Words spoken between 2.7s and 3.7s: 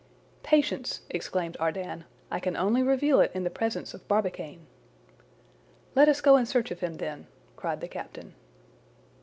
reveal it in the